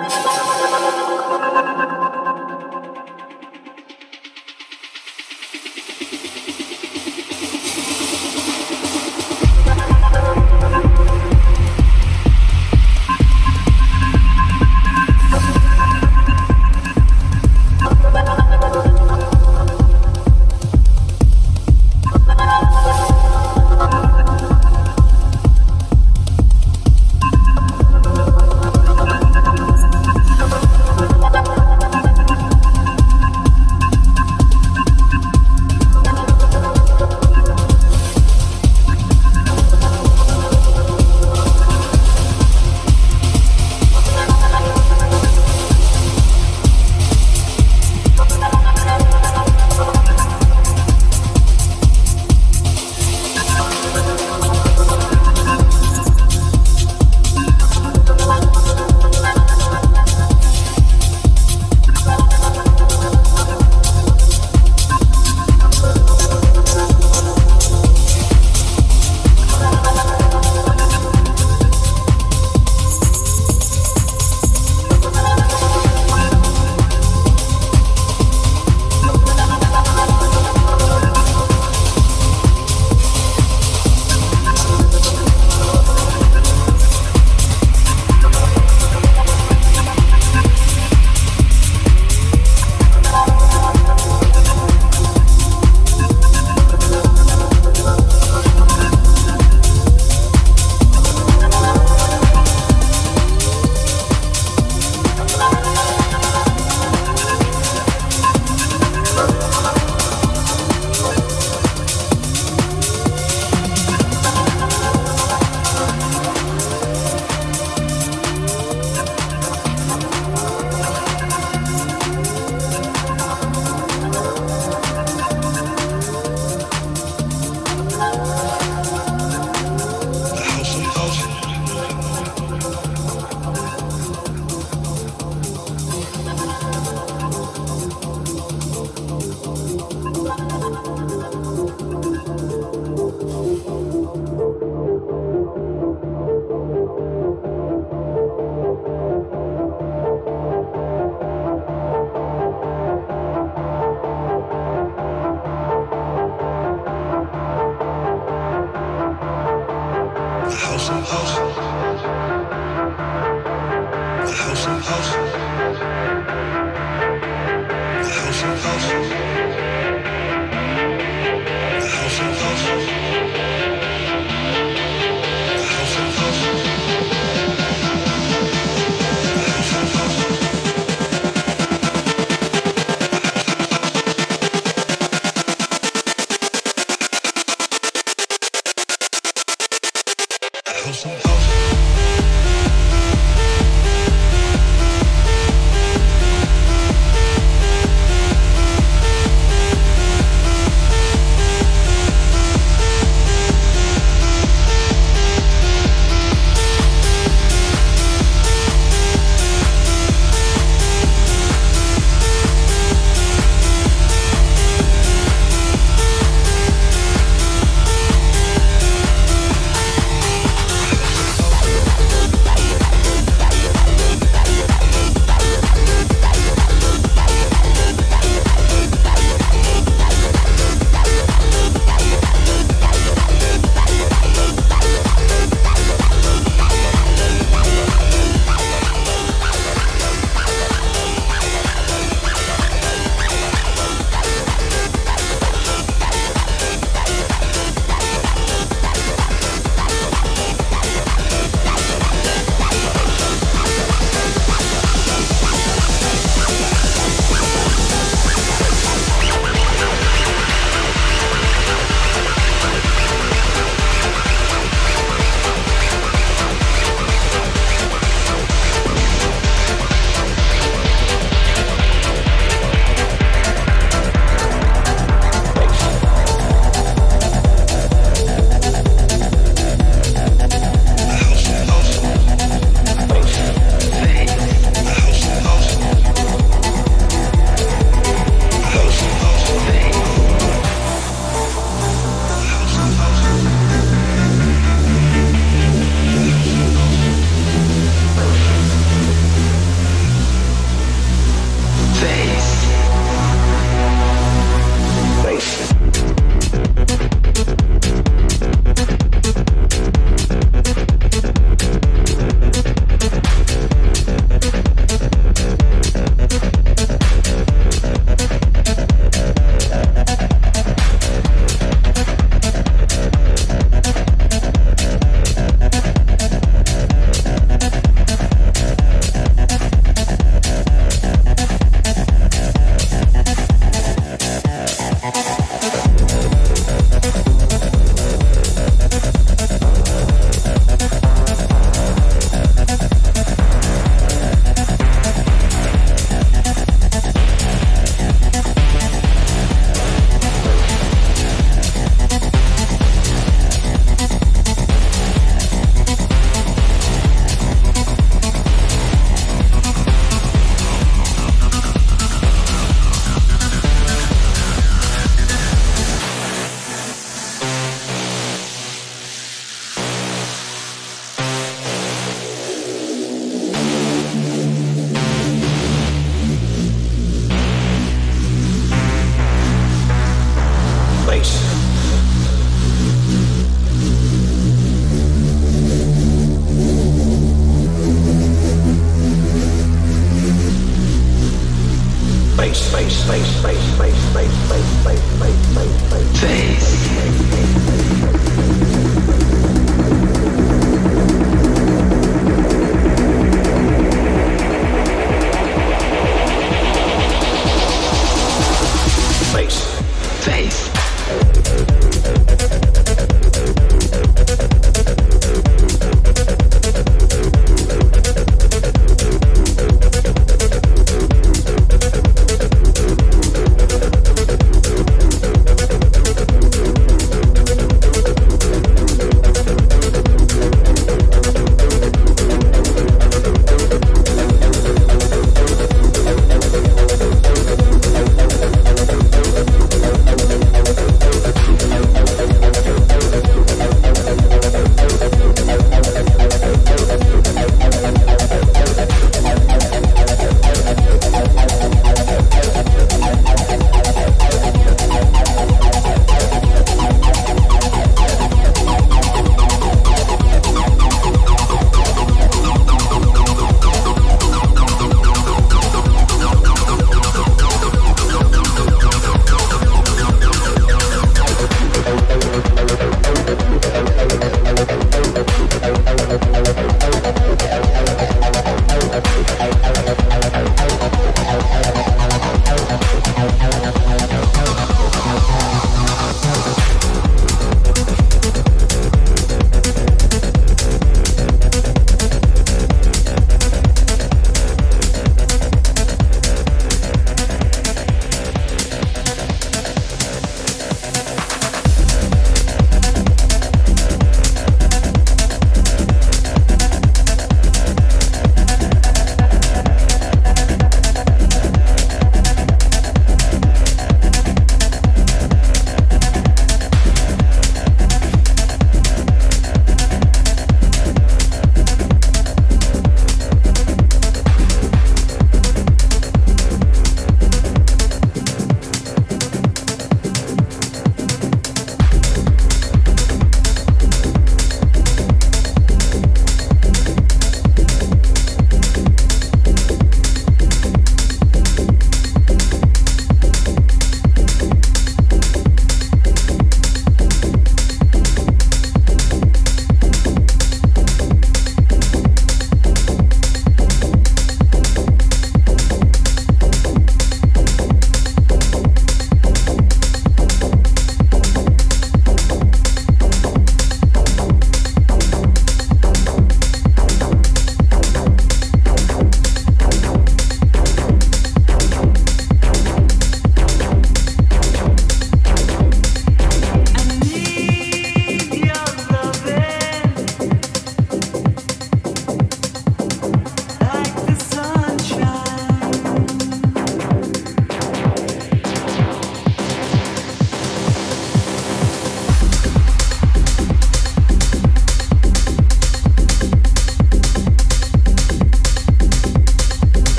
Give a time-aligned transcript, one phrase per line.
[0.00, 0.83] 何?